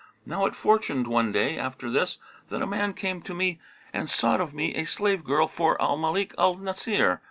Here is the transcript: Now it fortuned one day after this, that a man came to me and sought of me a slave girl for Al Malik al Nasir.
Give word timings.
Now 0.25 0.45
it 0.47 0.55
fortuned 0.55 1.05
one 1.05 1.31
day 1.31 1.59
after 1.59 1.87
this, 1.87 2.17
that 2.49 2.63
a 2.63 2.65
man 2.65 2.95
came 2.95 3.21
to 3.21 3.35
me 3.35 3.59
and 3.93 4.09
sought 4.09 4.41
of 4.41 4.51
me 4.51 4.73
a 4.73 4.83
slave 4.85 5.23
girl 5.23 5.47
for 5.47 5.79
Al 5.79 5.95
Malik 5.95 6.33
al 6.39 6.55
Nasir. 6.55 7.19